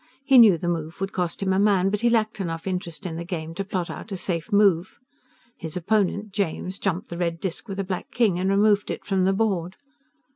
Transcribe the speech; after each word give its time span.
He 0.25 0.39
knew 0.39 0.57
the 0.57 0.67
move 0.67 0.99
would 0.99 1.11
cost 1.13 1.43
him 1.43 1.53
a 1.53 1.59
man, 1.59 1.91
but 1.91 2.01
he 2.01 2.09
lacked 2.09 2.39
enough 2.41 2.65
interest 2.65 3.05
in 3.05 3.17
the 3.17 3.23
game 3.23 3.53
to 3.53 3.63
plot 3.63 3.87
out 3.87 4.11
a 4.11 4.17
safe 4.17 4.51
move. 4.51 4.97
His 5.57 5.77
opponent, 5.77 6.31
James, 6.33 6.79
jumped 6.79 7.09
the 7.09 7.19
red 7.19 7.39
disk 7.39 7.67
with 7.67 7.79
a 7.79 7.83
black 7.83 8.09
king 8.09 8.39
and 8.39 8.49
removed 8.49 8.89
it 8.89 9.05
from 9.05 9.25
the 9.25 9.33
board. 9.33 9.75